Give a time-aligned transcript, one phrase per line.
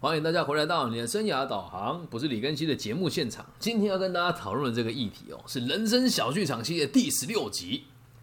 [0.00, 3.44] 欢迎大家回来到你的生涯导航，不是李根熙的节目现场。
[3.58, 7.82] 今天要跟大家讨论的这个议题哦，是人生小剧场系列第十六集。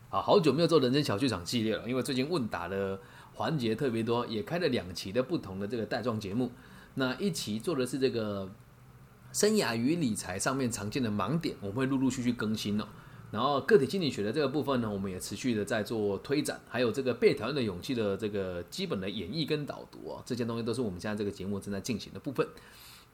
[0.10, 2.98] 啊，好久没有做人生小剧场系列了，因为最近问答的
[3.34, 6.50] 环节特别多，也开了两期的不同的这个带状节目。
[6.94, 8.50] 那一期做的是这个
[9.34, 12.88] 生涯与理财上面常见的盲点，我们会陆陆续续更新哦。
[13.36, 22.48] 然后个体心理学的这个部分呢，我们也持续的在做推展，还有这个被讨厌的勇气的这个基本的演绎跟导读哦，这些东西都是我们现在这个节目正在进行的部分。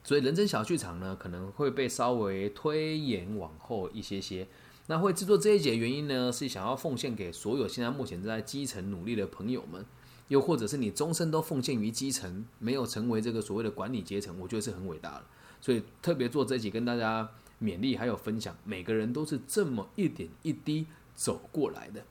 [0.04, 4.46] 所以人生小剧场呢，可能会被稍微推延往后一些些。
[4.86, 9.84] 那会制作这一节原因呢，是想要奉献给所有现在目前正在基层努力的朋友们，
[10.28, 15.24] 又或者是你终身都奉献于基层，没有成为这个所谓的管理阶层，我觉得是很伟大的。
[15.60, 17.28] 所以特别做这一集跟大家
[17.62, 22.04] 勉励，还有分享，每个人都是这么一点一滴走过来的。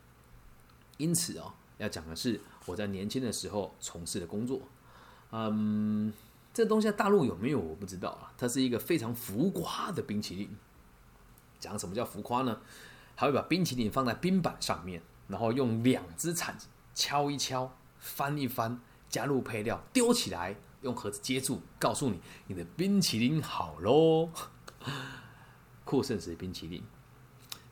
[0.97, 4.61] 因此哦，要讲的是我在年轻的时候从事的工作。
[5.31, 6.13] 嗯，
[6.53, 10.49] 这东西在大陆有没有我不知道啊，它是一个非常浮夸的冰淇淋。
[11.59, 12.59] 讲什么叫浮夸呢？
[13.15, 24.29] 还会把冰淇淋放在冰板上面，然后用两只铲子敲一敲、翻一翻，加入配料，丢起来，用盒子接住，告诉你你的冰淇淋好喽。
[25.91, 26.81] 酷盛时冰淇淋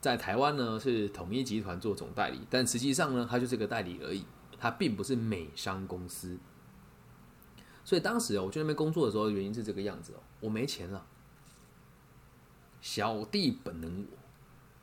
[0.02, 4.26] 在台湾呢是统一集团做总代理，但实际上呢它就是个代理而已，
[4.58, 6.38] 它并不是美商公司。
[7.86, 11.06] 所以当时哦我去那边工作的时候，原因是这个样子哦，我没钱了。
[12.82, 14.18] 小弟本人我，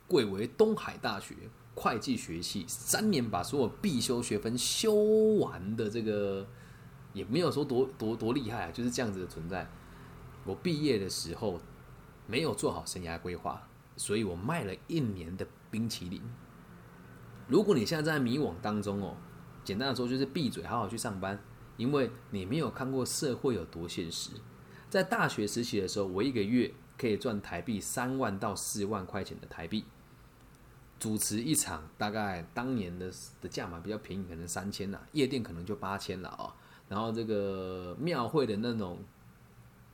[0.09, 1.35] 贵为东海大学
[1.75, 4.95] 会计学系三年把所有必修学分修
[5.39, 6.47] 完的这个，
[7.13, 9.71] 也没有说多多多厉害啊，就是这样子的存在。
[10.47, 11.61] 我毕业的时候
[12.27, 16.23] 没有做好生涯规划，所以我卖了一年的冰淇淋。
[17.49, 19.17] 如果你现在在迷惘当中哦，
[19.65, 21.39] 简单的说就是闭嘴，好好去上班，
[21.77, 24.31] 因为你没有看过社会有多现实。
[24.89, 26.73] 在大学实习的时候，我一个月。
[26.99, 29.85] 可以赚台币三万到四万块钱的台币，
[30.99, 36.57] 主持一场大概当年的的价码比较便宜，可能三千啦，夜店可能就八千了啊。
[36.89, 38.99] 然后这个庙会的那种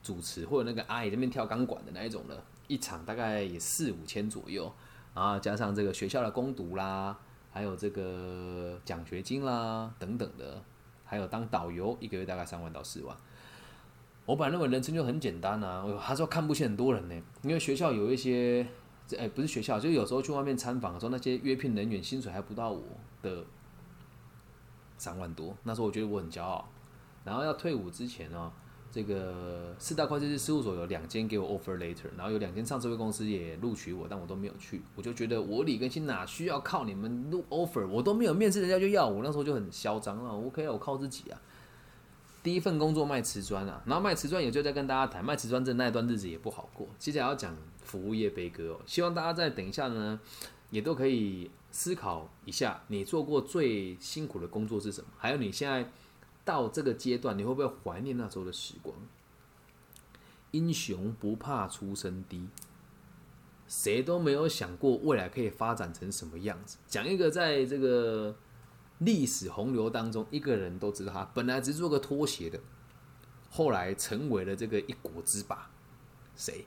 [0.02, 4.72] 主持或者那个阿姨那边跳钢管的那一种的，一场大概也四五千左右，
[5.14, 7.16] 然后加上这个学校的攻读啦，
[7.52, 10.62] 还有这个奖学金啦等等的，
[11.04, 13.16] 还有当导游一个月大概三万到四万。
[14.24, 18.66] 我本来认为人生就很简单啊，他说看不起很多人呢，因为学校有一些，
[19.18, 22.82] 哎，不是学校，就有时候去外面参访的时候，那些约聘人员薪水还不到我
[23.20, 23.44] 的
[24.96, 26.68] 三万多，那时候我觉得我很骄傲。
[27.24, 28.52] 然后要退伍之前呢，
[28.92, 41.40] 这个四大会计师事务所有两间给我 offer later，然后有两间上市会公司也录取我，但我都没有去，我就觉得我李根新哪需要靠你们录 offer，我都没有面试人家就要我，那时候就很嚣张了，OK，我靠自己啊。
[42.42, 46.86] 第一份工作卖瓷砖啊，然后卖瓷砖也就在跟大家谈卖瓷砖这那一段日子也不好过。
[46.98, 50.20] 接下来要讲服务业悲歌哦，希望大家在等一下呢，
[50.68, 55.06] 也都可以思考一下，你做过最辛苦的工作是什么？
[55.16, 55.88] 还有你现在
[56.44, 58.94] 到这个阶段，你会不会怀念那时候的时光？
[60.50, 62.48] 英雄不怕出身低，
[63.66, 66.78] 谁都没有想过未来可以发展成什么样子。
[66.86, 68.34] 讲一个在这个。
[68.98, 72.60] 历史洪流当中，一个人都知道他本来只是做个拖鞋的，
[73.50, 75.68] 后来成为了这个一国之霸。
[76.36, 76.64] 谁？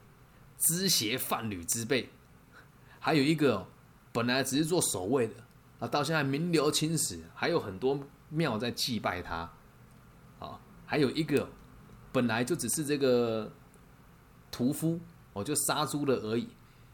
[0.58, 2.10] 织鞋贩履之辈。
[3.00, 3.66] 还有一个
[4.12, 5.36] 本来只是做守卫的
[5.80, 7.98] 啊，到现在名留青史，还有很多
[8.28, 9.50] 庙在祭拜他。
[10.86, 11.48] 还有一个
[12.12, 13.52] 本来就只是这个
[14.52, 15.00] 屠夫，
[15.34, 16.48] 我就杀猪的而已。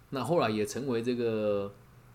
[0.09, 1.73] 那后来也成为这个。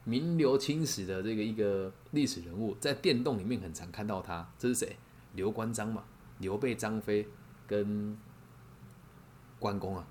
[0.09, 4.97] 名留青史的这个一个历史人物，在电动里面很常看到他，这是谁？
[5.35, 6.05] 刘关张嘛，
[6.39, 7.27] 刘备、张飞
[7.67, 8.17] 跟
[9.59, 10.07] 关公啊，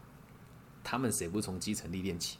[0.83, 2.39] 他们谁不从基层历练起，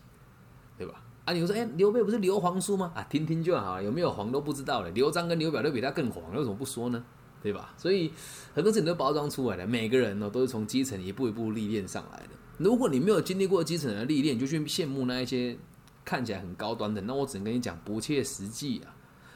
[0.78, 1.02] 对吧？
[1.24, 2.92] 啊，你说，哎，刘备不是刘皇叔吗？
[2.94, 4.90] 啊，听听就好，有没有黄都不知道了。
[4.90, 7.06] 刘璋跟刘表都比他更黄，为什么不说呢？
[7.46, 7.74] 对吧？
[7.78, 8.12] 所以
[8.54, 12.30] 很多事情都包装出来的，每个人呢都是从基层一步一步历练上来的。
[12.58, 15.58] 如果你没有经历过基层的历练，就去羡慕那一些。
[16.04, 18.94] 看起来很高端的，那我只能跟你讲不切实际啊。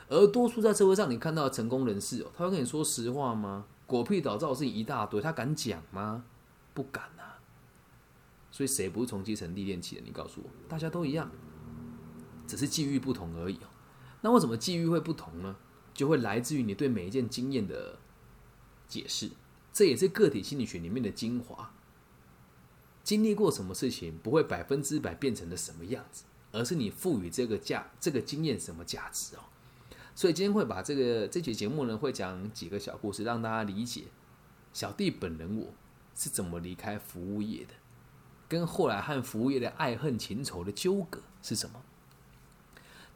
[0.07, 3.65] 而多数在社会上你看到的成功人士哦，他会跟你说实话吗？
[3.87, 6.23] 狗屁倒灶的事情一大堆，他敢讲吗？
[6.75, 7.41] 不敢啊。
[8.51, 10.03] 所以谁不是从基层历练起的？
[10.05, 11.31] 你告诉我，大家都一样，
[12.45, 13.67] 只是际遇不同而已哦。
[14.21, 15.55] 那为什么际遇会不同呢？
[15.93, 17.99] 就会来自于你对每一件经验的
[18.87, 19.31] 解释，
[19.71, 21.73] 这也是个体心理学里面的精华。
[23.03, 26.25] 经历过什么事情，不会百分之百变成了什么样子。
[26.51, 29.39] 而是你赋予这个价、这个经验什么价值哦？
[30.15, 34.05] 所以今天会把这个这期节目呢，会讲几个小故事，让大家理解
[34.73, 35.67] 小弟本人我
[36.15, 37.75] 是怎么离开服务业的，
[38.47, 41.83] 跟后来和服务业的爱恨情仇的纠葛是什么。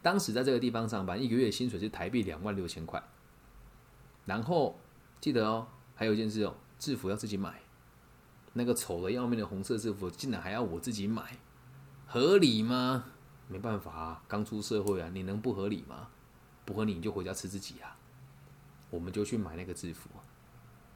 [0.04, 3.02] 当时在这个地方上班，一个月薪水是台币两万六千块。
[4.26, 4.78] 然后
[5.18, 7.58] 记得哦，还有一件事哦，制服要自己买。
[8.52, 11.38] 那个丑的要命的红色制服，竟然还要我自己买，
[12.06, 13.06] 合理吗？
[13.48, 16.08] 没办法啊，刚出社会啊，你能不合理吗？
[16.66, 17.96] 不合理你就回家吃自己啊。
[18.90, 20.10] 我们就去买那个制服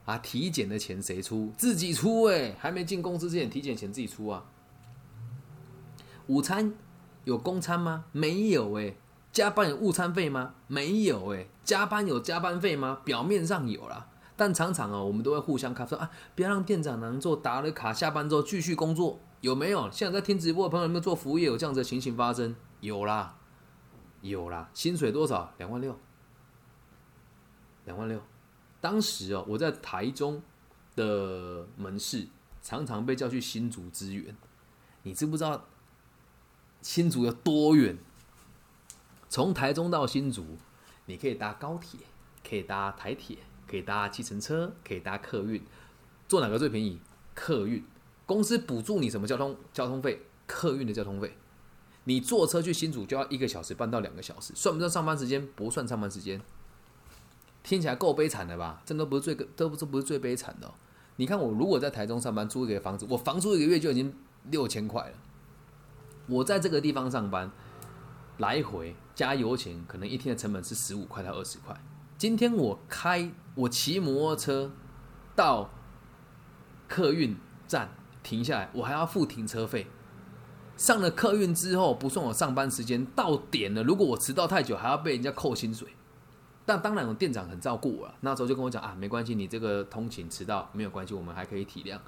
[0.05, 1.51] 啊，体检的钱谁出？
[1.57, 4.45] 自己出哎，还没进公司之前，体检钱自己出啊。
[6.27, 6.75] 午餐
[7.29, 8.07] 有公餐吗？
[8.11, 8.97] 没有哎。
[9.31, 10.55] 加班有误餐费吗？
[10.67, 11.47] 没有哎。
[11.63, 13.03] 加班有加班费吗？
[13.05, 14.09] 表面上有啦。
[14.35, 19.91] 但常常哦，我们都会互相卡说啊，不要让店长能做打了卡，下班之后继续工作，有没有？
[19.91, 22.57] 现在在听直播的朋友有没有做服务业有这样子的情形发生？
[22.81, 23.37] 有啦，
[24.23, 24.71] 有啦。
[24.73, 25.53] 薪水多少？
[25.59, 25.95] 两万六，
[27.85, 28.19] 两万六。
[28.81, 30.41] 当时哦，我在台中
[30.97, 32.27] 的门市
[32.63, 34.35] 常常被叫去新竹支援，
[35.03, 35.63] 你知不知道
[36.83, 37.97] 新竹有多远？
[39.29, 40.57] 从台中到新竹，
[41.07, 42.01] 你可以搭高铁，
[42.49, 43.39] 可以搭台铁。
[43.71, 45.63] 可以搭计程车，可以搭客运，
[46.27, 46.99] 坐哪个最便宜？
[47.35, 47.85] 客运
[48.25, 50.23] 公司补助你什么交通交通费？
[50.47, 51.37] 客运的交通费。
[52.05, 55.47] 你坐车去新竹就要一个小时半到两个小时，算不算上班时间？
[55.49, 56.41] 不算上班时间。
[57.63, 58.81] 听起来够悲惨的吧？
[58.87, 60.73] 这都不是最都不是不是最悲惨的。
[61.17, 65.13] 你看我如果在台中上班租一个房子，我房租一个月就已经六千块了。
[66.29, 67.51] 我在这个地方上班，
[68.37, 71.75] 来回加油钱可能一天的成本是十五块到二十块。
[72.19, 74.71] 今天我开我骑摩托车
[75.35, 75.71] 到
[76.87, 77.37] 客运
[77.67, 77.89] 站
[78.23, 79.87] 停下来，我还要付停车费。
[80.77, 85.89] 上了客运之后不算我上班时间，到点了，如果我迟到太久，还要被人家扣薪水。
[86.67, 91.99] 但当然，我店长很照顾我，那时候就跟我讲啊，没关系，你这个通勤迟到没有关系，我们还可以体谅。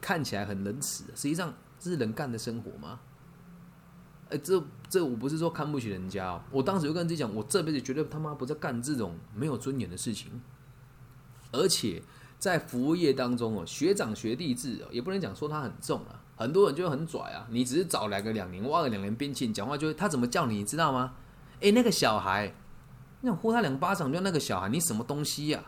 [0.00, 3.00] 看起来很仁慈，实际上这是人干的生活吗？
[4.32, 10.30] 哎，这这我不是说看不起人家哦，我当时就跟自己讲，我这辈子绝对他妈不再干这种没有尊严的事情。
[11.52, 12.02] 而且
[12.38, 17.46] 在服务业当中哦，学长学弟制哦，也不能讲说他很重啊，很多人就很拽啊。
[17.50, 21.12] 你只是早来个两年，挖个两年兵器，讲话就会他怎么叫你，你知道吗？
[21.60, 22.54] 哎，那个小孩，
[23.20, 25.62] 你想呼他两巴掌，就那个小孩，你什么东西呀？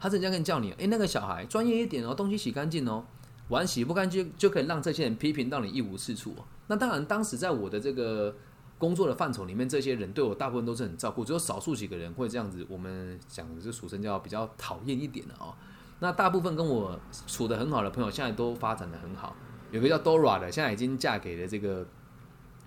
[0.00, 3.04] 他是这样跟你叫你，哎，那个小孩专业一点哦，东西洗干净哦，
[3.48, 6.44] 碗洗不干净就可以让这些人批评到你一无是处哦。
[6.66, 8.34] 那当然，当时在我的这个
[8.76, 12.66] 工作的范畴里面，这些人对我大部分都是很照顾，只有少数几个人会这样子。
[12.68, 15.54] 我们讲的就俗称叫比较讨厌一点的哦。
[16.00, 19.34] 那大部分跟我处的很好的朋友，现在都发展的很好。
[19.70, 21.86] 有个叫 Dora 的，现在已经嫁给了这个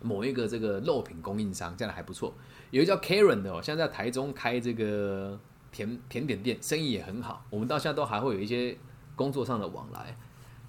[0.02, 2.34] 某一个这个肉品供应商，这样的还不错。
[2.72, 5.38] 有一个叫 Karen 的哦，现在在台中开这个
[5.72, 7.46] 甜甜点店，生意也很好。
[7.50, 8.78] 我们到现在都还会有一些
[9.16, 10.16] 工作上的往来。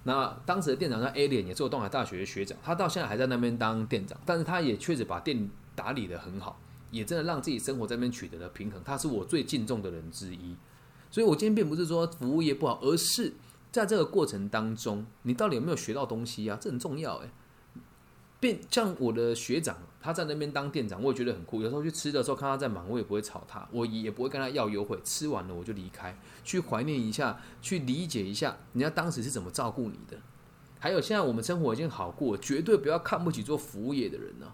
[0.03, 6.59] 那当时的店长叫 A 脸，也是我东海大学的学长，他到现在还在那边当店长，但是他也确实把店打理的很好，
[6.89, 8.81] 也真的让自己生活在那边取得了平衡。
[8.83, 10.55] 他是我最敬重的人之一，
[11.11, 13.33] 所以我今天并不是说服务业不好，而是
[13.71, 16.57] 在这个过程当中，你到底有没有学到东西啊？
[16.59, 17.29] 这很重要诶。
[18.41, 21.61] 变像我的学长，他在那边当店长，我也觉得很酷。
[21.61, 24.99] 有时候去吃的时候，看他在忙，我也不会吵他，我也不会跟他要优惠。
[25.03, 30.17] 吃完了我就离开，去怀念一下，去理解一下人家当时是怎么照顾你的。
[30.79, 34.51] 还有现在我们生活已经好过，绝对不要看不起做服务业的人呢。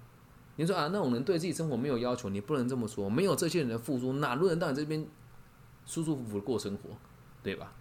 [0.58, 3.10] 你说啊，那种人对自己生活没有要求，你不能这么说。
[3.10, 5.08] 没有这些人的付出，哪路人到你这边
[5.86, 6.90] 舒舒服服的过生活，
[7.42, 7.72] 对吧？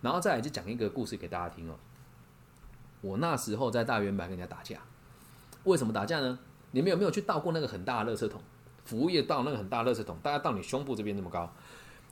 [0.00, 1.74] 然后再来就讲一个故事给大家听哦。
[3.02, 4.80] 我那时候在大圆板跟人家打架。
[5.64, 6.38] 为什么打架呢？
[6.72, 8.40] 你们有没有去倒过那个很大的垃圾桶？
[8.84, 11.52] 服务业倒那个很大的垃圾桶，大概到你胸部这边这么高，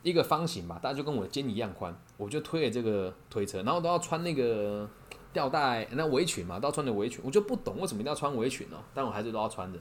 [0.02, 1.96] 一个方形吧，大家就跟我的肩一样宽。
[2.16, 4.88] 我就推了这个推车，然后都要穿那个
[5.32, 7.20] 吊带，那围裙嘛，都要穿的围裙。
[7.24, 9.78] 我就不懂为什么一定要穿围裙哦，但我还是都要穿着。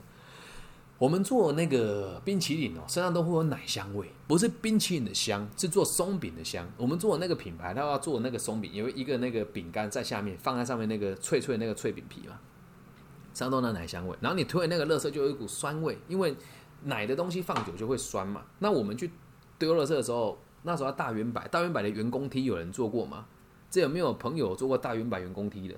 [0.98, 6.68] 我们做那个冰淇淋哦，身上都会有奶香味，不是冰淇淋的香，是做松饼的香。
[6.76, 12.40] 我们做的那个品牌，它要做那个松饼，有一个那个饼干在下面，放在上面那个脆脆那个脆饼皮嘛。
[13.38, 16.34] 上都那奶香味，然后你推那个乐色就有一股酸味，因为
[16.84, 18.42] 奶的东西放久就会酸嘛。
[18.58, 19.10] 那我们去
[19.58, 23.26] 丢垃圾的时候，那时候大圆柏，大圆柏的员工梯有人做过吗？
[23.70, 25.74] 这有没有朋友做过大圆柏员工梯的？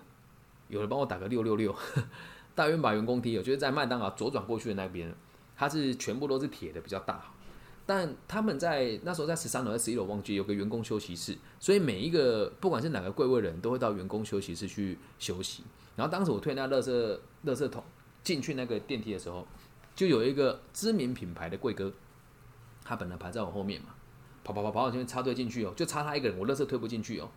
[0.68, 1.74] 有人帮我打个六六六。
[2.54, 5.14] 大圆柏员工梯，我觉得在麦当劳左转过去的那边，
[5.56, 7.22] 它是全部都是铁的，比较大。
[7.90, 15.64] 但他们在那时候在十三楼、十一楼忘记有个员工休息室，所以每一个不管是哪个柜位的人都会到员工休息室去休息。
[15.96, 17.82] 然后当时我推那垃圾垃圾桶
[18.22, 19.44] 进去那个电梯的时候，
[19.96, 21.92] 就有一个知名品牌的贵哥，
[22.84, 23.88] 他本来排在我后面嘛，
[24.44, 27.28] 跑跑跑跑到前面插队进去哦，就差他一个人，我垃圾推不进去哦，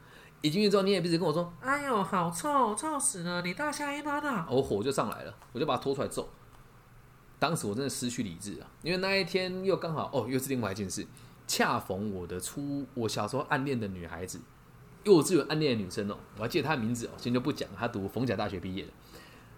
[0.43, 3.41] 一进去之后，你也一直跟我说，哎呦，好臭，臭死了！
[3.41, 6.29] 你大夏姨妈的，我火就上来了，我就把他拖出来揍。
[7.43, 11.05] 当时我真的失去理智啊，因为那一天又刚好哦，又是另外一件事，
[11.45, 14.39] 恰逢我的初，我小时候暗恋的女孩子，
[15.03, 18.91] 幼稚园暗恋的女生哦，我还记得她的名字哦，现在就不讲，她读逢甲大学毕业的，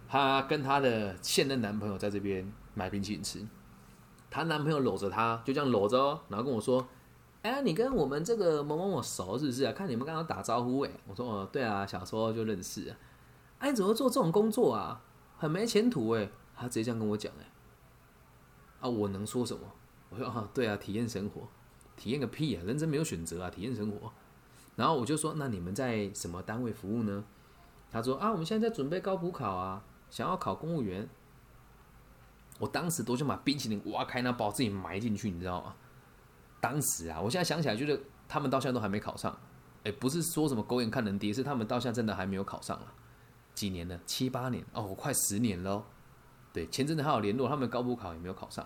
[0.08, 3.46] 她跟她的现任男朋友在这边买冰淇淋吃，
[4.32, 6.88] 她男朋友搂着她，就这样搂着哦，然后跟我说，
[7.44, 9.72] 哎，你跟我们这个某某某熟是不是啊？
[9.74, 12.98] 看你们刚刚打招呼哎，我说哦，对啊，小时候就认识啊，
[13.60, 15.04] 哎，你怎么做这种工作啊？
[15.38, 16.27] 很没前途哎，
[16.58, 17.51] 他直接这样跟我讲哎。
[18.79, 19.62] 啊，我能说什么？
[20.10, 21.48] 我说啊，对啊，体验生活，
[21.98, 22.63] 体验个屁啊！
[22.65, 24.12] 人生没有选择啊，体验生活。
[24.75, 27.24] 然后我就说，那你们在什么单位服务呢？
[27.91, 31.08] 他说啊，我们现在在准备高普考啊，想要考公务员。
[32.60, 35.75] 我当时都想把冰淇淋挖开那包自己埋进去，你知道吗？
[36.62, 39.38] 当时啊，我现在想起来，觉得他们到现在都还没考上。
[39.84, 42.94] 哎，不是说什么狗眼看人低，是他们到现在真的还没有考上了。
[43.53, 44.00] 几年了？
[44.05, 45.86] 七八年哦，快十年了。
[46.56, 48.66] 对，前阵子还有联络，他们高补考也没有考上。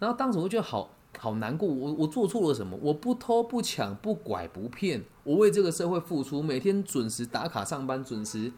[0.00, 2.76] 然后当时我觉得好好难过，我我做错了什么？
[2.82, 8.52] 我不偷不抢不拐不骗，我为这个社会付出，每天准时打卡上班，准时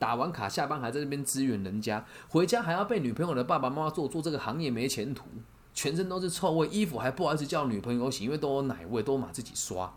[0.00, 5.26] 打完卡下班还在那边支援人家，回家还要被女朋友的爸爸妈妈做做这个行业没前途，
[5.72, 9.94] 全身都是臭味，衣服还不好意思叫女朋友洗，因为都有奶味，都马自己刷。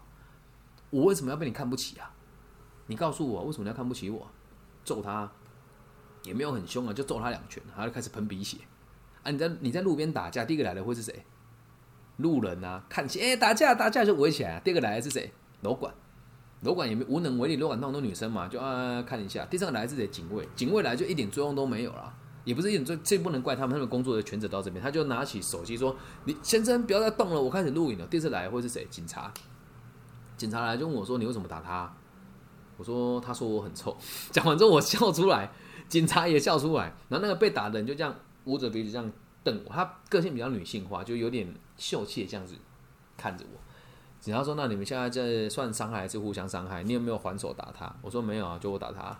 [0.91, 2.13] 我为什么要被你看不起啊？
[2.85, 4.27] 你告诉我为什么要看不起我？
[4.85, 5.31] 揍他！
[6.23, 8.57] 也没有很凶啊，就揍他两拳，他就开始喷鼻血。
[9.23, 11.23] 啊，你在你在路边打架，第一个来的会是谁？
[12.17, 14.59] 路人啊，看起哎打架打架就围起来。
[14.59, 15.31] 第二个来的是谁？
[15.61, 15.93] 楼管，
[16.61, 19.45] 楼管也没无能为力，楼管那么多女生嘛，就啊看一下。
[19.45, 20.07] 第三个来是谁？
[20.07, 22.13] 警卫，警卫来就一点作用都没有了，
[22.43, 24.83] 也不是一点作，这不能怪他们，他们工作的全责到这边。
[24.83, 28.85] 他就拿起手机说：“你先生不要再动了，我开始录影了。”第四来会是谁？
[28.91, 29.33] 警察，
[30.37, 31.91] 警察来就问我说：“你为什么打他？”
[32.77, 33.95] 我说：“他说我很臭。”
[34.31, 35.49] 讲完之后我笑出来。
[35.93, 39.11] 警察也笑出来，然后那个被打的人就这样捂着鼻子这样
[39.43, 39.71] 瞪我。
[39.71, 41.47] 他个性比较女性化，就有点
[41.77, 42.55] 秀气这样子
[43.15, 43.59] 看着我。
[44.19, 46.81] 警察说：“那你们现在这算伤害还是互相伤害？
[46.81, 49.15] 你有没有还手打他？”我说：“没有啊，就我打他。”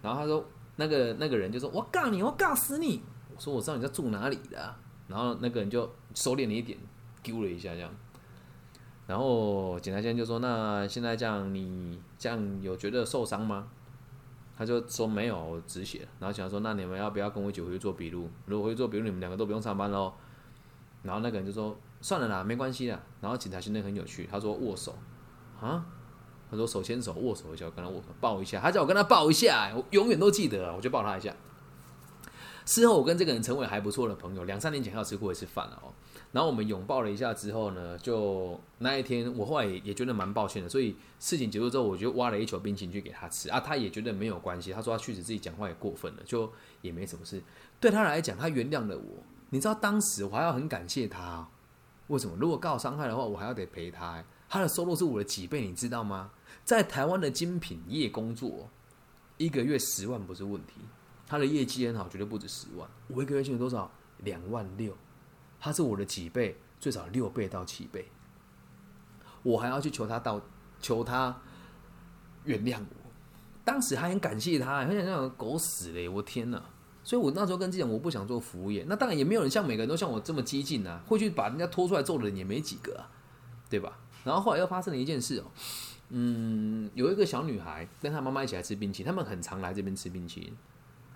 [0.00, 0.42] 然后他说
[0.76, 3.02] ：“那个那个人就说：‘我告你，我告死你！’
[3.36, 4.74] 我说：‘我知道你在住哪里的。’
[5.08, 6.78] 然后那个人就收敛了一点，
[7.22, 7.90] 丢了一下这样。
[9.06, 13.68] 然后警察先生就说：‘那现在这样，你这样有觉得受伤吗？’
[14.56, 16.08] 他就说没有，我止血。
[16.18, 18.30] 然后警察说：“那你们要不要跟我一起回去做笔录？
[18.46, 20.12] 如果回去做笔录，你们两个都不用上班喽。”
[21.04, 24.96] 然后那个人就说：“算了啦，没关系啦。”然后警察先生很有趣，他说：“握手
[25.60, 25.84] 啊？”
[26.50, 31.34] 他说：“手牵手，握手一下，跟他握手，抱一下。”他叫我跟他抱一下，我永远都记得，我就抱他一下。
[32.64, 35.92] 事后我跟这个人成为还不错的朋友，两三年前还有吃过一次饭了哦。
[36.32, 46.50] 然后我们拥抱了一下之后呢，就那一天我后来也也觉得蛮抱歉的，所以事情结束之后，我就挖了一球冰淇淋去给他吃啊，他也觉得没有关系，他说他确实自己讲话也过分了，就
[46.82, 47.42] 也没什么事。
[47.80, 49.22] 对他来讲，他原谅了我。
[49.50, 51.48] 你知道当时我还要很感谢他，
[52.08, 52.36] 为什么？
[52.38, 54.22] 如果告伤害的话，我还要得赔他。
[54.48, 56.30] 他的收入是我的几倍，你知道吗？
[56.64, 58.68] 在台湾的精品业工作，
[59.38, 60.74] 一个月十万不是问题。
[61.26, 62.88] 他的业绩很好，绝对不止十万。
[63.08, 63.90] 我一个月薪水多少？
[64.18, 64.96] 两万六。
[65.66, 68.06] 他是我的几倍，最少六倍到七倍，
[69.42, 70.40] 我还要去求他道，
[70.80, 71.36] 求他
[72.44, 73.10] 原谅我。
[73.64, 76.08] 当时还很感谢他，很想让狗屎嘞！
[76.08, 76.62] 我天哪！
[77.02, 78.84] 所以我那时候跟自己讲，我不想做服务业。
[78.86, 83.04] 那当然也没有人像每个人都像我这么激进啊，会去把人家拖出来揍的人也没几个，
[83.68, 83.98] 对吧？
[84.22, 85.50] 然后后来又发生了一件事哦，
[86.10, 90.56] 嗯，有一个小女孩跟她妈妈一起来吃冰淇淋，他们很常来这边吃冰淇淋。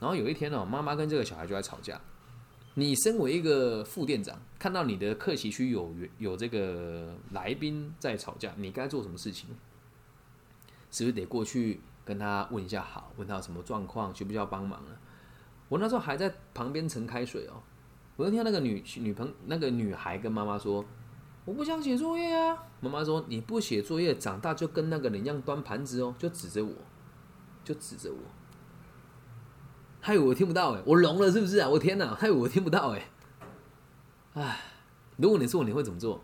[0.01, 2.01] 然后有一天哦，妈妈跟这个小孩就在吵架。
[2.75, 9.51] 你身为一个副店长，看到你的客席区有有这个来宾在吵架，你该做什么事情？
[10.91, 14.99] 是不是得过去跟他问一下好，问他什么状况，需不需要帮忙啊？
[15.69, 17.63] 我那时候还在旁边盛开水哦，
[18.17, 20.85] 我就听那个女女朋那个女孩跟妈妈说
[21.45, 26.75] ：“我不想写作业啊。”妈妈说：“你不写作业，长大就跟那个人一样端盘子哦。”就指着我，
[27.63, 28.19] 就指着我。
[30.01, 31.69] 还以为我听不到哎，我聋了是不是啊？
[31.69, 33.09] 我天哪，他以为我听不到哎。
[34.35, 34.61] 唉，
[35.17, 36.23] 如果你是我，你会怎么做？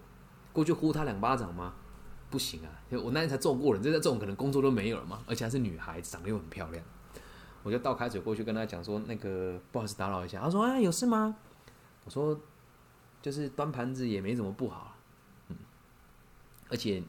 [0.53, 1.75] 过去呼他两巴掌吗？
[2.31, 6.83] 不行啊，我那天才揍过人，这这种可能工作都没有了嘛，而且还是女孩子，长得又很漂亮。
[7.63, 10.41] 我就倒开水过去跟他讲说，那个不好意思打扰一下。
[10.41, 11.37] 他说啊，有事吗？
[12.05, 12.41] 我说
[13.21, 14.97] 就是端盘子也没怎么不好，
[15.49, 15.57] 嗯，
[16.71, 17.03] 而且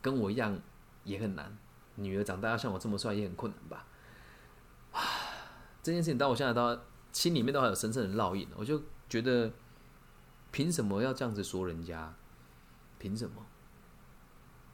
[0.00, 0.58] 跟我一样
[1.04, 1.56] 也很难，
[1.96, 3.84] 女儿长大要像我这么帅也很困难吧。
[5.88, 6.78] 这件事情到我现在到
[7.12, 9.50] 心里面都还有深深的烙印，我就觉得
[10.50, 12.14] 凭什么要这样子说人家？
[12.98, 13.46] 凭什么？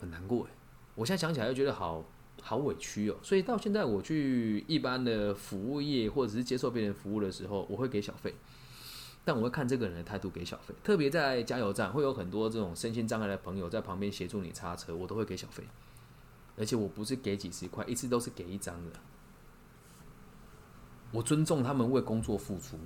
[0.00, 0.50] 很难过哎！
[0.96, 2.04] 我现在想起来又觉得好
[2.42, 3.16] 好委屈哦。
[3.22, 8.34] 所以到现在我去一般的服务业或者是接受别人服务的时候，我会给小费，
[9.24, 10.74] 但我会看这个人的态度给小费。
[10.82, 15.62] 特别在加油站，会有很多这种身心障碍的朋友在旁边协助你擦车，我都会给小费，
[16.56, 18.98] 而且我不是给几十块，一次都是给一张的。
[21.14, 22.76] 我尊重他们为工作付出，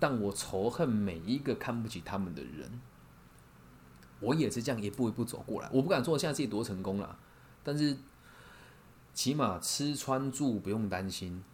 [0.00, 2.80] 但我仇恨每一个看不起他们的人。
[4.18, 7.16] 我也是这样一步一步走过来，我不敢说现在自己多成功了，
[7.62, 7.96] 但是
[9.14, 11.44] 起码吃穿住不用担心，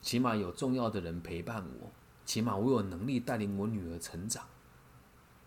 [0.00, 1.92] 起码有重要的人陪伴我，
[2.24, 4.46] 起码我有能力带领我女儿成长。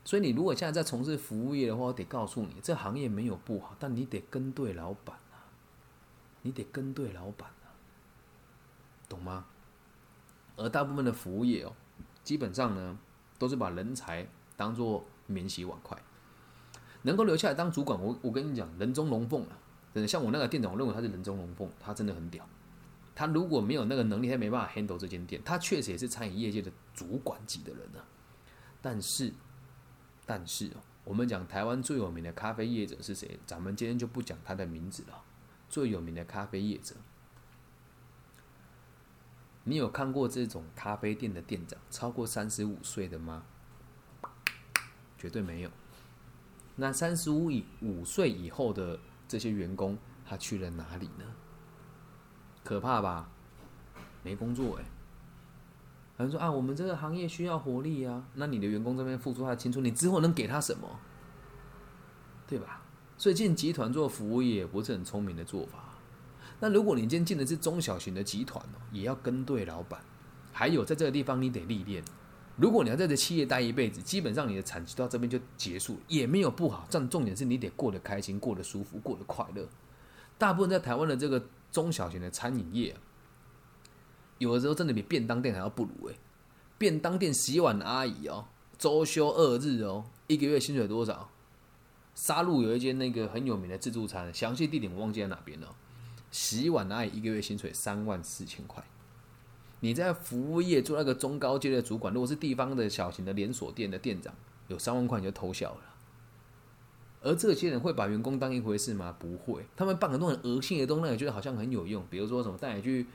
[0.05, 5.49] 所以你如果现在在从事服务业的话，我得告诉你，这行业没有不好，但你得跟对老板啊，
[6.43, 7.73] 你得跟对老板啊，
[9.09, 9.45] 懂吗？
[10.55, 11.73] 而大部分的服务业哦，
[12.23, 12.97] 基本上呢，
[13.37, 15.97] 都是把人才当做免洗碗筷。
[17.03, 19.57] 能够留下来当主管，我我跟你讲，人中龙凤啊！
[19.93, 22.47] 真的，像我那个店长，我认为他是人中龙凤，他真的很屌。
[23.13, 25.41] 他如果没有那个能力，他没办法 handle 这间店。
[25.43, 27.99] 他确实也是餐饮业界的主管级的人呢。
[28.81, 29.33] 但是，
[30.25, 33.39] 但是哦，我们讲台湾最有名的咖啡业者是谁？
[33.45, 35.21] 咱们今天就不讲他的名字了。
[35.69, 36.95] 最有名的咖啡业者，
[39.65, 43.43] 你有看过这种咖啡店的店长超过三十五岁的吗？
[45.17, 45.69] 绝对没有。
[46.75, 51.23] 那三十五以五岁以后的这些员工，他去了哪里呢？
[52.63, 53.29] 可怕吧？
[54.21, 54.83] 没工作哎。
[56.17, 58.25] 有人说啊，我们这个行业需要活力啊。
[58.33, 60.87] 那你的员工这边付出他的青春，你之后能给他什么？
[62.45, 62.81] 对吧？
[63.17, 65.82] 所以进集团做服务业不是很聪明的做法。
[66.63, 69.99] 那如果你今天进的是中小型的集团哦，也要跟对老板。
[70.53, 72.01] 还有在这个地方你得历练。
[72.55, 76.87] 如果你要在这企业待一辈子，基本上你的产值到这边就结束，也没有不好。
[76.89, 79.67] 但重点是你得过得开心、过得舒服、过得快乐。
[80.37, 82.95] 大部分在台湾的这个中小型的餐饮业，
[84.37, 86.15] 有的时候真的比便当店还要不如诶。
[86.77, 88.45] 便当店洗碗阿姨哦，
[88.77, 91.29] 周休二日哦，一个月薪水多少？
[92.15, 95.75] 沙鹿有一间那个很有名的自助餐，详细地点我忘记在哪边了。
[96.33, 98.83] 洗碗的阿姨一个月薪水三万四千块。
[99.81, 104.33] 你在服务业做那个中高阶的主管，如果是地方的小型的连锁店的店长，
[104.67, 105.81] 有三万块你就偷笑了。
[107.21, 109.15] 而这些人会把员工当一回事吗？
[109.19, 112.03] 不会，他们办很多很恶心的东西，也觉得好像很有用。
[112.09, 113.05] 比如说什么带你去，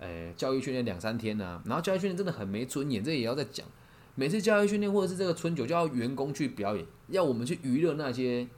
[0.00, 3.64] 呃，教育训练两三天啊，然后教育训练真的很没尊严，这也要再讲。
[4.16, 8.48] 每次教育训练或者是这个春酒，就要员工去表演，要我们去娱乐那些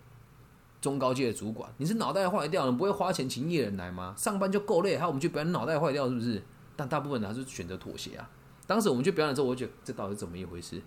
[0.81, 1.73] 中高阶的主管。
[1.77, 4.15] 你是脑袋坏掉了，不会花钱请艺人来吗？
[4.17, 6.43] 上班就够累，还要我们去表演脑袋坏掉，是不是？
[6.77, 8.31] 但大部分人还是选择妥协啊。
[8.67, 10.83] 当时我们去表演的时候，我觉得这到底是怎么一回事？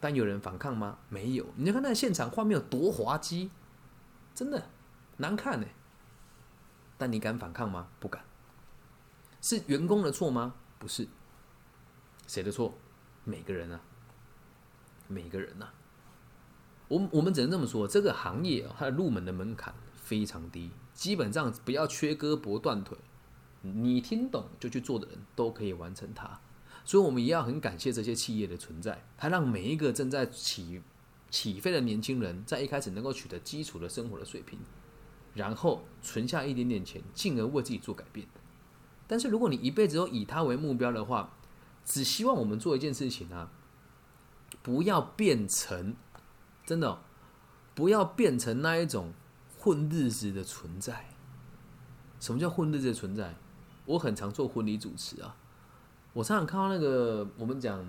[0.00, 0.98] 但有人反抗吗？
[1.08, 1.46] 没有。
[1.56, 3.50] 你就看那个现场画面有多滑稽，
[4.34, 4.70] 真的
[5.18, 5.66] 难看呢。
[6.96, 7.88] 但你敢反抗吗？
[7.98, 8.22] 不敢。
[9.42, 10.54] 是员工的错吗？
[10.78, 11.08] 不是。
[12.26, 12.72] 谁的错？
[13.24, 13.80] 每个人啊，
[15.08, 15.72] 每个人啊。
[16.94, 22.96] 我我们只能这么说，这个行业它的入门的门槛非常低，基本上不要缺胳膊断腿。
[23.62, 26.38] 你听懂就去做的人都可以完成它，
[26.84, 30.80] 所以我们也要很感谢这些企业的存在，它让每一个正在起
[31.30, 34.60] 起飞的年轻人在一开始能够取得基础的生活的水平，
[35.34, 38.24] 然后存下一点点钱，进而为自己做改变。
[39.08, 41.34] 但是如果你一辈子都以它为目标的话，
[41.84, 43.50] 只希望我们做一件事情啊，
[44.62, 45.96] 不要变成
[46.66, 46.98] 真的，
[47.74, 49.12] 不要变成那一种
[49.58, 51.06] 混日子的存在。
[52.20, 53.34] 什么叫混日子的存在？
[53.84, 55.36] 我很常做婚礼主持啊，
[56.14, 57.84] 我常常看到那个我们讲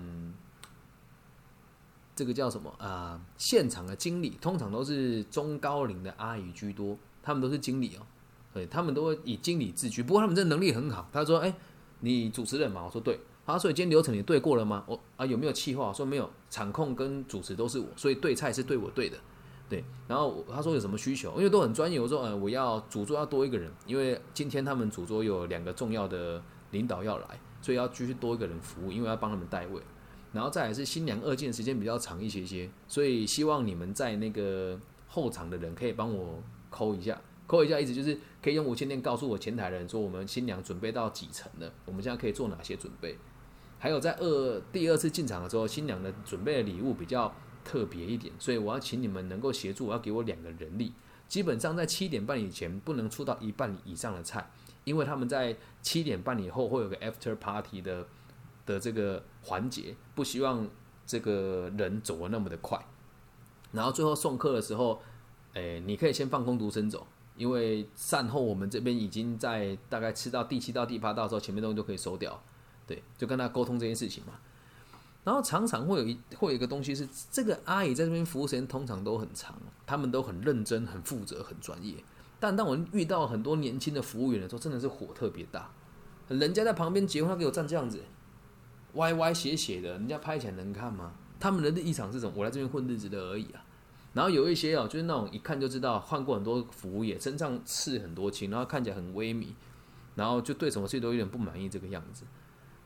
[2.14, 3.18] 这个叫什么啊？
[3.38, 8.06] 现场的经理通常都是中高龄的阿姨居多，他们都是经理哦，
[8.52, 10.02] 对，他们都会以经理自居。
[10.02, 11.08] 不过他们这能力很好。
[11.12, 11.54] 他说：“哎，
[12.00, 15.92] 你主持人嘛？”我说：“对。”他说：“今天流程你对过了吗？”我啊有没有气话？
[15.92, 19.16] 说没有，场控跟主持都是我，所以对菜是对我对的。
[19.68, 21.98] 对，然后他说有什么需求，因为都很专业。
[21.98, 29.80] 我说，嗯，我要主桌要多一个人，因为今天他们主桌有两个重要的领导要来，所以要继续多一个人服务，因为要帮他们代位。
[30.32, 34.78] 然后再来是新娘二进时间比较长一些些，所以希望你们在那个
[35.08, 43.16] 后场的人可以帮我抠一下，抠一下意思就是可以用无线电告诉我前台的人说，我们新娘准备到几层了，我们现在可以做哪些准备。
[43.86, 47.32] 还有在二第二次进场的时候，新娘的准备的礼物比较。
[47.68, 50.92] 特别一点，所以我要请你们能够协助，我要给我两个人力。
[51.26, 54.48] 基本上在七点半以前不能出到一半以上的菜，
[54.84, 58.06] 因为他们在七点半以后会有个 after party 的
[58.64, 60.70] 的这个环节，不希望
[61.04, 62.80] 这个人走的那么的快。
[63.72, 65.02] 然后最后送客的时候，
[65.54, 67.04] 诶，你可以先放空独身走，
[67.36, 72.40] 因为善后我们这边已经在大概吃到第七道、第八道的时候，前面东西都可以收掉，
[72.86, 74.34] 对，就跟他沟通这件事情嘛。
[75.24, 81.96] 然后常常会有一会有一个东西是，这个阿姨在这边服务时间通常都很长，他们都很认真、很负责、很专业。
[82.38, 85.68] 但当我遇到很多年轻的服务员的时候，真的是火特别大。
[86.28, 88.02] 人家在旁边结婚，他给我站这样子，
[88.92, 91.12] 歪歪斜斜的，人家拍起来能看吗？
[91.40, 92.32] 他们的立场是什么？
[92.36, 93.64] 我来这边混日子的而已啊。
[94.12, 99.48] 然后有一些哦，就是那种一看就知道换过很多服务业，身上刺很多青，然后看起来很威靡，
[100.14, 102.24] 然后就对什么事都有点不满意这个样子。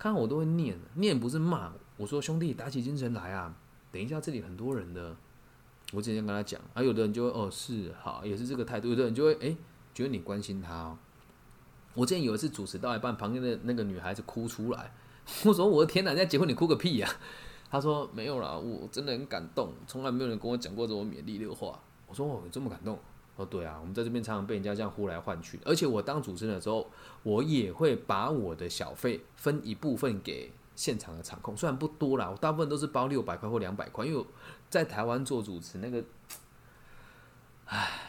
[0.00, 1.70] 看我都会念，念不是骂。
[1.98, 3.54] 我说兄弟，打起精神来啊！
[3.92, 5.14] 等一下这里很多人的，
[5.92, 6.58] 我之前跟他讲。
[6.72, 8.88] 啊，有的人就会哦是好，也是这个态度。
[8.88, 9.54] 有的人就会哎，
[9.92, 10.96] 觉得你关心他哦。
[11.92, 14.90] 我之前有一次主持到一半，旁边的那个女孩子哭出来，
[15.44, 17.06] 我说我的天哪，人家结婚你哭个屁呀！
[17.70, 21.78] 他说没有啦，我真的很感动，从来没有人跟我讲过这种勉励的话。
[22.06, 22.98] 我说哦，这么感动？
[23.40, 26.90] 哦，对啊，我们在这边常常被人家这样呼来唤去，而且我当主持人的时候，
[27.22, 34.22] 我也会把我的小费分一部分给现场的场控，虽然不多啦，我大部分都是包六百块或两百块，因为
[34.68, 36.04] 在台湾做主持那个，
[37.64, 38.02] 唉，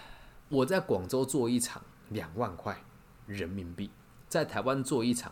[0.49, 2.83] 我在广州做一场两万块
[3.25, 3.89] 人民币，
[4.27, 5.31] 在台湾做一场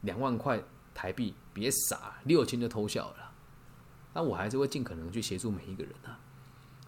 [0.00, 0.62] 两万块
[0.94, 3.32] 台币，别傻，六千就偷笑了。
[4.14, 6.18] 那我还是会尽可能去协助每一个人啊，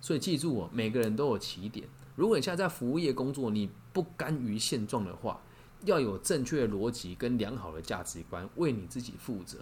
[0.01, 1.87] 所以记住哦，每个人都有起点。
[2.17, 5.41] 如果你现在在服务业工作，你不甘于现状的话，
[5.85, 9.59] 要有正确的逻辑跟良好的价值观，为你自己负责。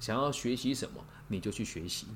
[0.00, 2.06] 想要学习什么，你就去学习。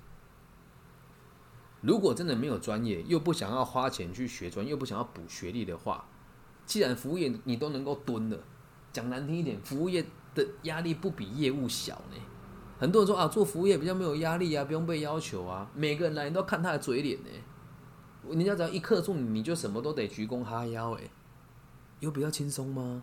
[1.80, 6.06] 如果真的没有专业，又不想要花钱去学专，又不想要补学历的话，
[6.64, 8.38] 既然服务业你都能够蹲了，
[8.90, 10.02] 讲难听一点，服务业
[10.34, 12.16] 的压力不比业务小呢。
[12.78, 15.70] 很多人说啊，做服务业比较没有压力啊，不用被要求啊。
[15.74, 17.28] 每个人来你都看他的嘴脸呢。
[18.30, 21.02] 人家只要一克住你，就什么都得鞠躬哈腰哎，
[22.00, 23.02] 有比较轻松吗？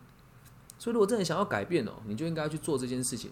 [0.77, 3.31] 所以如果真的想要改变哦，你就应该去做这件事情。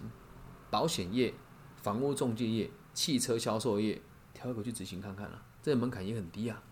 [0.70, 1.34] 保险业、
[1.76, 4.00] 房屋中介业、汽车销售业，
[4.32, 5.42] 挑一个去执行看看啦。
[5.62, 6.62] 这个门槛也很低啊，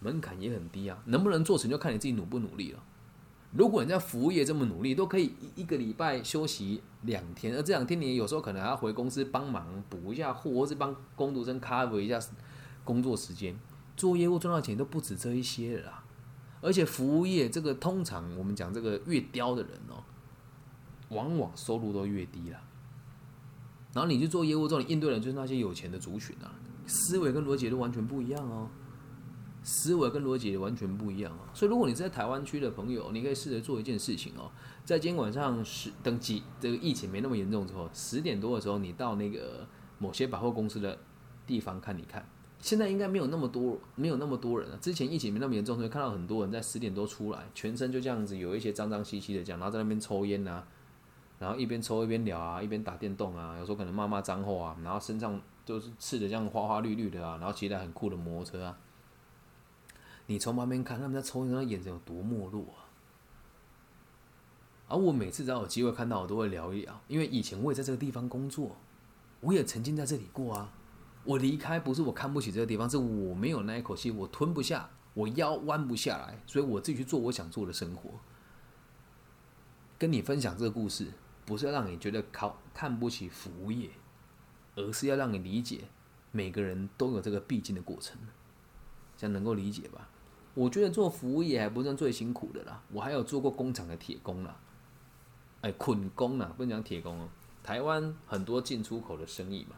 [0.00, 2.82] 门槛也很低啊，能不能做成就看你自己努不努力了。
[3.52, 12.18] 如果你在服务业这么努力，都可以一一个礼拜休息两天，而这两天你有时候可能还要回公司帮忙补一下货，或是帮工读生 cover 一下
[12.84, 13.58] 工作时间。
[14.00, 16.04] 做业务赚到钱都不止这一些了啦，
[16.62, 20.02] 而且服务业这个通常我们讲这个越刁的人哦，
[21.10, 22.58] 往往收入都越低了。
[23.92, 26.50] 然后你去做业务之后，你应对的就是那些有钱的族群啊，
[26.86, 28.70] 思维跟逻辑都完全不一样哦。
[29.62, 34.50] 思维跟逻辑完全不一样啊，所以如果你是在台湾区的朋友，你可以试着做一件事情哦，
[34.86, 40.98] 在今天晚上十等几这个疫情没那么严重之后，十点多的时候，你到那个某些百货公司的
[41.46, 42.26] 地方看，你看，
[42.60, 44.76] 现在应该没有那么多，没有那么多人了。
[44.76, 50.66] 之前疫情没那么严重，所以看到很多人在十点多出来，全身就这样子，有一些脏脏兮兮的这样，然后在那边抽烟啊，
[51.38, 58.78] 然后一边抽一边聊啊，一边打电动啊，有时候可能骂骂脏话啊，然后身上都是刺的这样花花绿绿的啊，然后骑台很酷的摩托车啊。
[60.26, 62.86] 你从旁边看他们在抽烟，那眼神有多没落啊！
[64.88, 68.76] 而我每次只要有机会看到，我都会聊一聊，因为以前我也在这个地方工作，
[69.40, 70.72] 我也曾经在这里过啊。
[71.24, 78.10] 我离开不是我看不起这个地方，是我没有那一口气，我吞不下，我腰弯不下来，所以我自己去做我想做的生活。
[79.98, 81.08] 跟你分享这个故事，
[81.44, 83.90] 不是要让你觉得靠看不起服务业，
[84.76, 85.84] 而是要让你理解
[86.32, 88.16] 每个人都有这个必经的过程，
[89.16, 90.08] 这样能够理解吧？
[90.54, 94.56] 我觉得做服务业还不算最辛苦的啦，我还有做过工厂的铁工啦，
[95.60, 97.28] 哎，捆工啦，不能讲铁工哦。
[97.62, 99.76] 台湾很多进出口的生意嘛，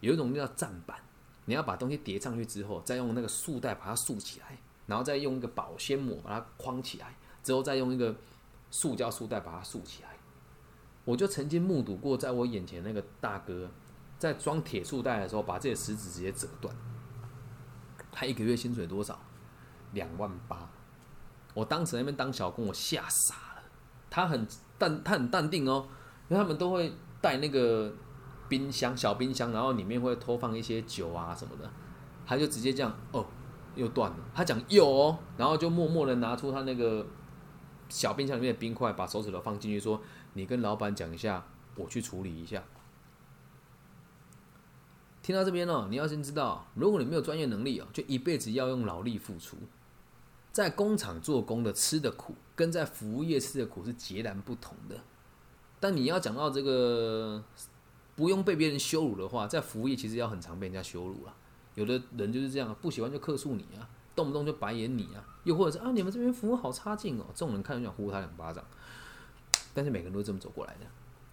[0.00, 0.98] 有一种叫站板，
[1.44, 8.14] 你要把东西叠上去之后，再用那个束带把它束起来，然后再用一个保鲜膜把它框起来，之后再用一个
[8.70, 10.10] 塑胶束带把它束起来。
[11.04, 13.70] 我就曾经目睹过，在我眼前那个大哥
[14.18, 16.74] 在装铁束带的时候，把这些食指直接折断。
[18.10, 19.18] 他一个月薪水多少？
[19.92, 20.68] 两万八，
[21.54, 23.62] 我当时那边当小工，我吓傻了。
[24.10, 24.46] 他很
[24.78, 25.86] 淡，他很淡定哦，
[26.28, 27.94] 因为他们都会带那个
[28.48, 31.70] 冰箱，小冰箱，然后里面会偷放一些酒啊什么的。
[32.26, 33.24] 他就直接这样，哦，
[33.74, 34.16] 又断了。
[34.34, 37.06] 他讲有哦，然后就默默的拿出他那个
[37.88, 40.00] 小冰箱里面的冰块，把手指头放进去，说
[40.34, 42.62] ：“你跟老板讲一下，我去处理一下。”
[45.22, 49.56] 听到这边哦，你要先知道，如果你没有专业能力哦，就一辈子要用劳力付出。
[50.52, 54.96] 在工厂做工的吃的苦，跟在服务业吃的苦是截然不同的。
[55.78, 57.44] 但你要讲到这个
[58.16, 61.36] 不用被别人羞辱的话，在服务业其实要很常被人家羞辱啊。
[61.74, 68.64] 有的人就是这样，不喜欢就克诉你啊，动不动就白眼你啊，又或者是啊你们这边服务好差劲哦，这种人看就想呼他两巴掌。
[69.74, 70.86] 但是每个人都这么走过来的，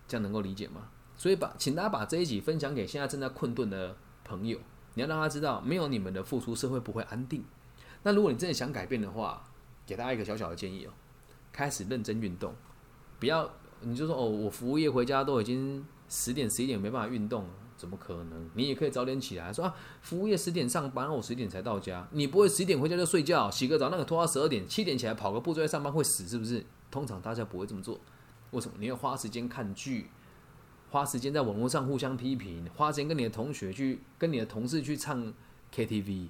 [0.06, 0.89] 这样能够理解吗？
[1.15, 4.60] 所以把，请大家把这一集分享给现在正在困顿的朋友，
[4.96, 7.46] 你要让他知道，没有你们的付出，社会不会安定。
[8.02, 9.48] 那如果你真的想改变的话，
[9.86, 10.91] 给大家一个小小的建议哦，
[11.54, 12.54] 开始认真运动，
[13.17, 18.47] 不要你就说哦，我服务业回家都已经十点十一点没办法运动，怎么可能？
[18.54, 26.63] 你也可以早点起来，说啊，服务业十点上班，我十点才到家，你不会十一点回家就睡觉，洗个澡，那个拖到十二点，七点起来跑个步就在上班会死是不是？
[26.91, 27.99] 通常大家不会这么做。
[28.52, 28.76] 为什么？
[28.80, 30.12] 你要花时间看剧，
[30.91, 35.34] 花时间在网络上互相批评，花时间跟你的同学去、跟你的同事去唱
[35.73, 36.28] KTV，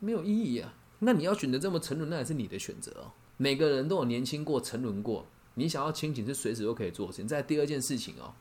[0.00, 0.74] 没有意义啊。
[0.98, 3.12] 那你要选择这么沉沦，那也是你的选择哦。
[3.36, 5.24] 每个人都有年轻过、沉沦过。
[5.54, 7.10] 你想要清醒，是随时都可以做。
[7.10, 8.34] 现在第二件事情哦，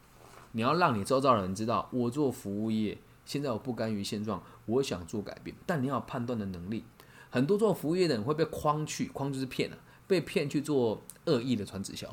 [0.58, 5.56] 你要让你周遭的人知道，我做服务业，现在我不甘于现状，我想做改变。
[5.68, 6.84] 但你要有判断的能力。
[7.30, 12.08] 很多做服务业的人会被框去，框就是骗了，被骗去做恶意的传直销。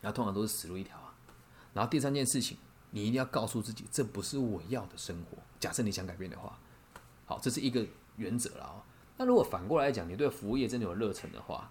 [0.00, 1.14] 然后通常都是死路一条啊。
[1.72, 2.58] 然后第三件事情，
[2.90, 5.38] 你一定要告诉自己，这不是我要的生活。
[5.60, 6.58] 假设你想改变的话，
[7.24, 7.86] 好，这是一个
[8.16, 8.82] 原则了哦。
[9.16, 11.70] 那如果反过来讲，你对服务业真的有热忱的话，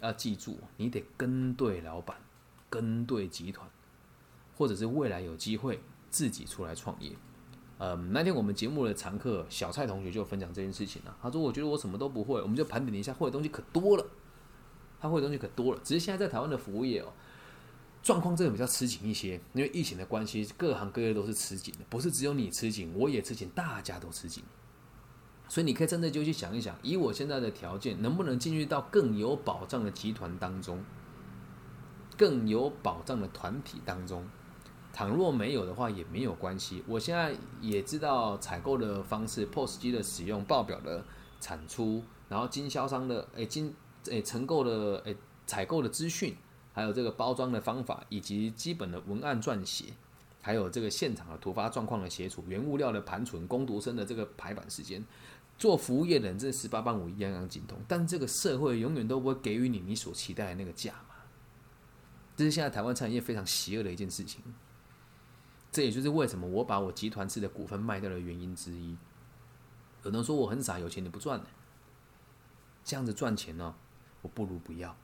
[0.00, 2.16] 要记住，你得跟对老板，
[2.70, 3.68] 跟对集团，
[4.56, 7.12] 或者是未来有机会自己出来创业。
[7.78, 11.16] 呃，那天我们节目的常客小蔡同学就分享这件事情了。
[11.20, 14.06] 他说：“我觉得我什么都不会。”我们就盘点一下，会的东西可多了。
[15.00, 17.12] 他会的东西可多了，只是现在在台湾的服务业哦。
[18.02, 24.44] 状况真的比较吃紧一些，因为疫情的关系，各行各业都是吃紧的，不是只有你吃紧，我也吃紧，大家都吃紧。
[25.48, 30.82] 所以你可以真的就去想一想，以我现在的条件，能不能进入到更有保障的集团当中，
[32.16, 34.26] 更有保障的团体当中？
[34.94, 36.82] 倘若没有的话，也没有关系。
[36.86, 41.04] 我现在也知道采购的方式，POS 机的使用，报表的
[41.40, 46.36] 产出，然后经销商的诶经诶承购的诶采购的资讯。
[46.76, 49.84] 还有这个包装的方法，以及基本的文案撰写，
[50.42, 55.04] 还有这个现场的突发状况的协助，原物料的盘存，工读生的这个排版时间，
[55.56, 61.14] 做服务业的人这十八般武艺样样精通，但这个社会永远都不会给予你你所期待的那个价嘛。
[62.34, 64.42] 这是现在台湾产业非常邪恶的一件事情。
[65.74, 68.96] 这也就是为什么我把我集团式的股份卖掉的原因之一。
[70.04, 71.46] 有人说我很傻，有钱你不赚呢？
[72.84, 73.74] 这样子赚钱呢，
[74.22, 74.96] 我不如不要。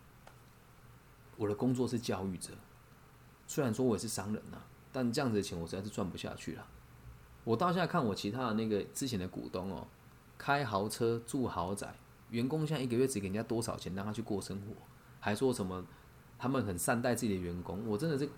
[1.37, 2.53] 我的工作是教育者，
[3.49, 4.59] 虽然说我也是商人呐，
[4.93, 6.65] 但这样子的钱我实在是赚不下去了。
[7.43, 9.89] 我到现在看我其他的那个之前的股东哦，
[10.39, 11.93] 开豪车住豪宅，
[12.29, 14.67] 员工现在一个月只给人家多少钱让他去过生活，
[15.19, 15.85] 还说什么
[16.39, 18.31] 他们很善待自己的员工，我真的是，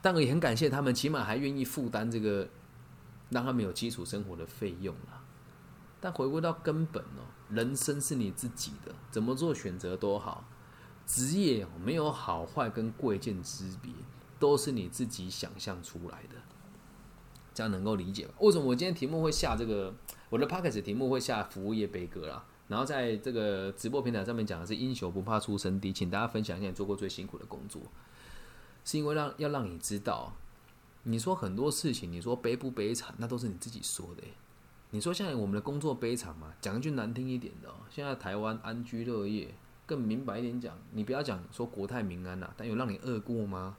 [0.00, 2.48] 但我也很感谢他们，起码还愿意负担这个
[3.30, 5.22] 让他们有基础生活的费用了。
[6.00, 10.44] 但回归到根本哦，人生是你自己的，怎么做选择都好。
[11.06, 13.90] 职业没有好坏跟贵贱之别，
[14.38, 16.36] 都是你自己想象出来的，
[17.54, 18.34] 这样能够理解吧？
[18.40, 19.94] 为什么我今天题目会下这个？
[20.28, 27.80] 我的 p o c k e t 题目会下服务业悲歌啦，然后在这个直播平台上面讲的是英雄不怕出身低，请大家分享一下你做过最辛苦的工作，
[28.88, 30.32] 是因为让要让你知道，
[31.02, 34.22] 你说很多事情，你说悲不悲惨，那都是你自己说的。
[34.88, 36.54] 你说现在我们的工作悲惨吗？
[36.58, 39.54] 讲一句难听一点的，现在台湾安居乐业。
[39.84, 43.76] 更明白一点讲，你不要讲说国泰民安呐，但有让你饿过吗？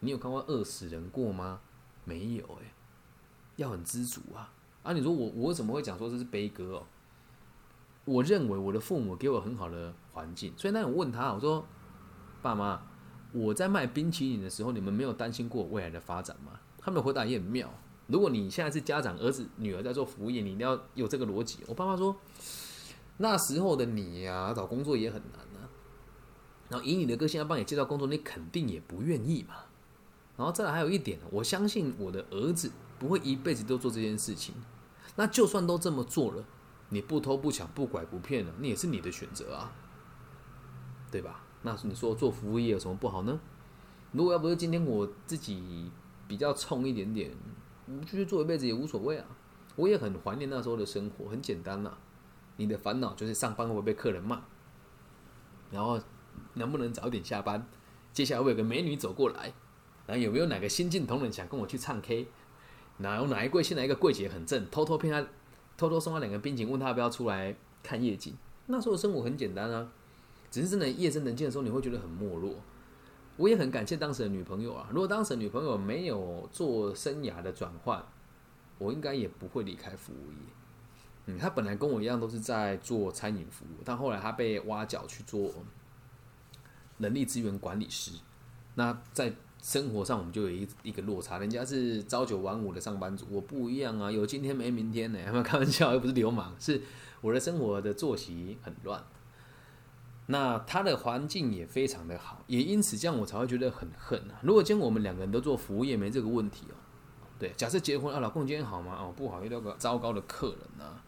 [0.00, 1.60] 你有看过饿死人过吗？
[2.06, 2.72] 没有诶，
[3.56, 4.50] 要很知足啊！
[4.82, 6.86] 啊，你说我我怎么会讲说这是悲歌哦？
[8.06, 11.66] 我认为我的父母给我很好的环境，所以那我问他，我说
[12.40, 12.80] 爸妈，
[13.32, 16.52] 我在卖冰淇淋的时候，你们没有担心过未来的发展吗？
[16.78, 17.68] 他们的回答也很妙。
[18.06, 21.58] 如果你现在是家长，儿子女儿在做服务业，你一定要有这个逻辑。
[21.66, 22.16] 我爸妈说。
[23.20, 25.68] 那时候的你呀，找工作也很难啊。
[26.68, 29.56] 然后以你的个性要帮你介绍工作，你肯定也不愿意嘛。
[30.36, 34.54] 然后再来还有一点，我相信我的儿子不会一辈子都做这件事情。
[35.16, 36.44] 那就算都这么做了，
[36.90, 39.72] 你不偷不抢不拐不骗了，那也是你的选择啊，
[41.10, 41.42] 对吧？
[41.68, 43.38] 那你说做服务业有什么不好呢？
[44.12, 45.90] 如果要不是今天我自己
[46.26, 47.30] 比较冲一点点，
[47.86, 49.26] 我继续做一辈子也无所谓啊。
[49.76, 51.92] 我也很怀念那时候的生活，很简单呐。
[52.56, 54.40] 你的烦恼就是上班会不会被客人骂，
[55.70, 56.00] 然后
[56.54, 57.64] 能不能早点下班？
[58.12, 59.52] 接下来会有个美女走过来，
[60.06, 62.26] 然后有没有哪个新进同仁想跟我去唱 K？
[62.96, 65.28] 哪有哪一柜现在一个柜姐很正，偷偷骗他，
[65.76, 68.34] 偷偷送他两个冰淇淋，问他要不要出来看夜景？
[68.66, 69.92] 那时候的生活很简单啊，
[70.50, 72.54] 只是真的夜深人静的时候，你会觉得很没落。
[73.36, 78.04] 我也很感谢当时的女朋友啊，如果当时的女朋友没有做生涯的转换，
[78.78, 80.38] 我应该也不会离开服务业。
[81.26, 85.52] 嗯，她本来跟我一样都是在做餐饮服务，但后来她被挖角去做
[86.98, 88.10] 人力资源管理师。
[88.74, 89.32] 那在
[89.62, 95.18] 生活上我们就有一一个落差，人家是朝九晚五的上班族，我不一样啊，有今天没明天呢。
[95.26, 95.92] 有没有开玩笑？
[95.92, 96.80] 又不是流氓，是
[97.20, 99.04] 我的生活的作息很乱。
[100.30, 104.38] 那他的环境也非常的好，也因此这样我才会觉得很恨啊。
[104.42, 106.76] 如果今天我们两个人都做服务业，没这个问题哦。
[107.38, 108.94] 对，假设结婚啊，老公今天好吗？
[109.00, 111.02] 哦，不好，遇到个糟糕的客人啊。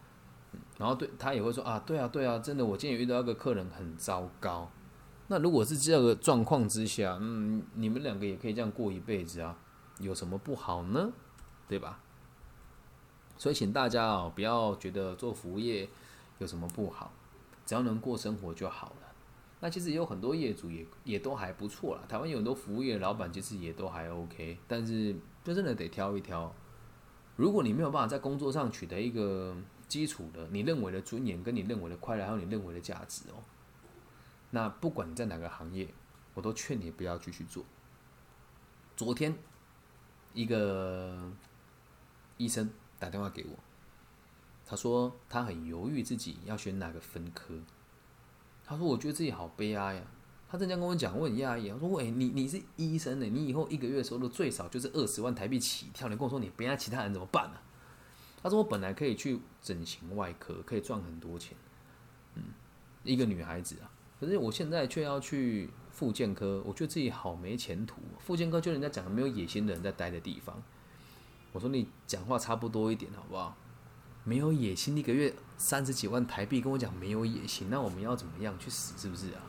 [0.79, 4.71] 然后对他也会说啊，对啊，对啊，真的，我今天遇到个客人很糟糕。
[5.27, 9.55] 那如果是这个状况之下，嗯，你们两个也可以这样过一辈子啊，
[9.99, 11.11] 有什么不好呢？
[11.67, 11.99] 对吧？
[13.37, 15.87] 所以请大家哦，不要觉得做服务业
[16.39, 17.13] 有什么不好，
[17.67, 19.10] 只要能过生活就好了。
[19.63, 26.51] 那其实也有很多业主也也都还不错啦，台湾有很多服务业老板其实也都还 OK，但是就真的得挑一挑。
[27.35, 29.55] 如果你没有办法在工作上取得一个
[29.87, 33.37] 基础的你认为的尊严，跟你认为的快乐，还有你认为的价值哦，
[34.49, 35.87] 那不管你在哪个行业，
[36.33, 37.63] 我都劝你不要继续做。
[38.97, 39.35] 昨天
[40.33, 41.31] 一个
[42.37, 43.59] 医生打电话给我，
[44.65, 47.53] 他说他很犹豫自己要选哪个分科。
[48.71, 50.01] 他说：“我觉得自己好悲哀呀。”
[50.49, 51.69] 他正这样跟我讲，我很讶异。
[51.71, 53.25] 我说：“喂，你你是医生呢？
[53.25, 56.07] 你以后一个月收入最少就是二十万台币起跳。
[56.07, 57.57] 你跟我说你不要，其他人怎么办呢？”
[58.41, 61.57] 他说：“我本来可以去整形外科，可以赚很多钱。
[62.35, 62.43] 嗯，
[63.03, 68.01] 一个女孩子啊，可是我现在却要去复健科，我觉得自己好没前途。
[68.19, 70.63] 复健科就人家讲的没有野心的人在待的地方。”
[71.51, 73.53] 我说：“你讲话差不多一点好不好？”
[74.23, 78.93] 没有野心，一个月三十几万台币，跟我讲没有野心，那我们要怎么样去死？
[78.97, 79.41] 是不是啊？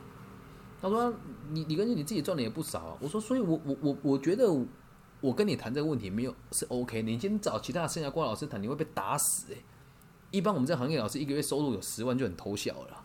[0.81, 1.15] 他说
[1.53, 4.51] ：“你你根据你自己赚的也不少啊。”我说：“所以，我我我我觉得
[5.21, 7.03] 我跟你谈这个问题没有是 OK。
[7.03, 9.63] 你今天找其他生涯瓜老师谈，你会被打死诶。
[10.33, 13.05] 一般我们这行业老师一个月收入有十万就很偷笑了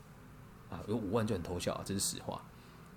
[0.72, 2.42] 啊，有五万就很偷笑啊，这是实话。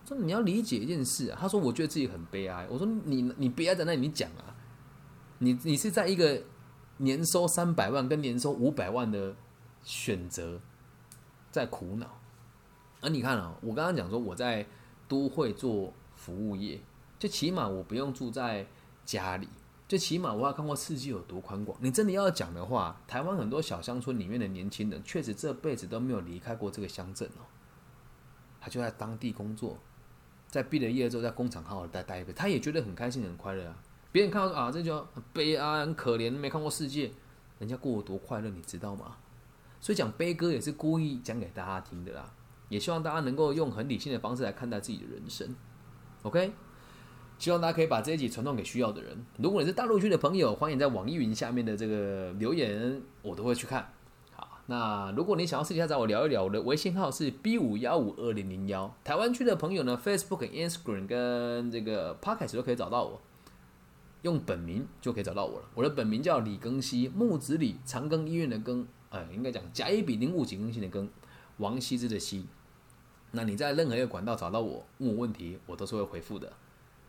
[0.07, 1.37] 说你要理解一件事啊。
[1.39, 4.57] 他说：“我觉得自己很悲哀。”我说：“你你悲哀在那里，你讲啊。
[5.41, 6.43] 你你是在一个。”
[7.01, 9.35] 年收三百万跟年收五百万的
[9.83, 10.61] 选择，
[11.51, 12.07] 在苦恼。
[13.01, 14.67] 而你看啊，我刚刚讲说我在
[15.09, 16.79] 都会做服务业，
[17.19, 18.67] 就起码我不用住在
[19.07, 19.49] 家里，
[19.89, 21.79] 就起码我要看过世界有多宽广。
[21.81, 27.49] 你真的要讲的话，台湾很多小乡村里面的年轻人，确实这辈子都没有离开过这个乡镇哦。
[28.61, 29.79] 他就在当地工作，
[30.49, 33.83] 在毕了业之后，在工厂好好待待一辈，他也觉得很开心很快乐啊。
[34.13, 37.11] 别人看到啊，这就很悲哀、很可怜，没看过世界，
[37.59, 39.17] 人家过得多快乐，你知道吗？
[39.81, 42.31] 所以讲悲歌也是故意讲给大家听的啦，
[42.69, 45.55] 也希望大家能够用很理性的方式来看待自己的人生。
[46.23, 46.53] OK，
[47.39, 49.25] 希望大家可以把这一集传送给需要的人。
[49.39, 53.91] 如果你是大陆区的朋友，欢迎在网易云下面的这个留言，我都会去看。
[54.33, 58.95] 好，那如果你想要私底下找我聊一聊，我的微信号是 B 五幺五二零零幺。
[59.03, 63.23] 台湾区的朋友呢，Facebook、Instagram 跟这个 Podcast 都可以找到我。
[64.23, 65.69] 用本名就可以找到我了。
[65.75, 71.09] 我的本名叫李庚希，木子李，长庚医院的庚，呃，应该讲甲乙丙丁戊己庚辛的庚，
[71.59, 72.45] 王羲之的羲。
[73.33, 76.53] 那你在任何一个管道找到我，问我问题，我都是会回复的。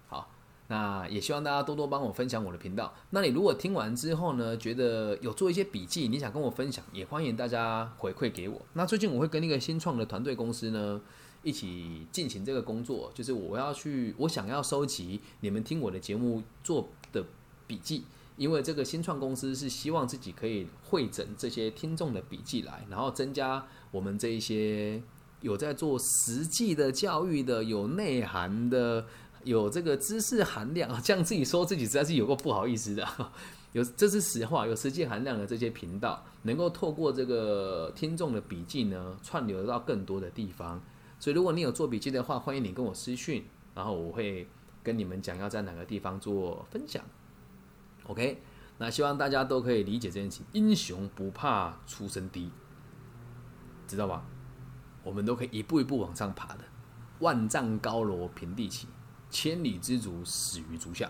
[0.07, 0.29] 好，
[0.67, 2.93] 那也希望大家多多帮我分享我的频道。
[3.09, 8.61] 那你如果听完之后呢，觉得有做一些笔记，你想跟我分享，也欢迎大家回馈给我。
[8.73, 11.01] 那最近我会跟那个新创的团队公司呢。
[11.43, 17.25] 一起进行这个工作，就是我要去，我想要收集你们听我的节目做的
[17.65, 18.03] 笔记，
[18.37, 25.01] 因为这个新创公司是希望自己可以会诊这些听众的笔记来，然后增加我们这一些
[25.41, 29.05] 有在做实际的教育的、有内涵的、
[29.43, 33.07] 有这个知识含量，这样自己说自己实在是有个不好意思的，
[33.71, 40.79] 有这是实话，有实际含量的这些频道，能够透过这个听众的笔记呢，串流到更多的地方。
[41.21, 44.47] 所以，如果你有做笔记的话，欢迎你跟我私讯，然后我会
[44.81, 47.03] 跟你们讲要在哪个地方做分享。
[48.07, 48.41] OK，
[48.79, 50.45] 那希望大家都可以理解这件事情。
[50.53, 52.49] 英雄不怕出身低，
[53.87, 54.25] 知道吧？
[55.03, 56.63] 我们都可以一步一步往上爬的。
[57.19, 58.87] 万丈高楼平地起，
[59.29, 61.07] 千里之足始于足下。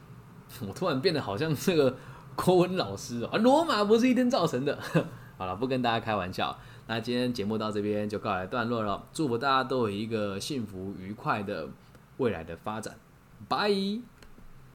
[0.68, 1.96] 我突然变得好像这个
[2.36, 4.78] 国文老师啊，罗马不是一天造成的。
[5.38, 6.58] 好了，不跟大家开玩笑。
[6.88, 11.68] 那今天节目到这边就告一段落了，祝福大家都有一个幸福愉快的
[12.18, 12.94] 未来的发展，
[13.48, 13.70] 拜。